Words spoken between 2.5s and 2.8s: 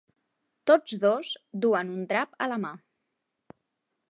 la mà.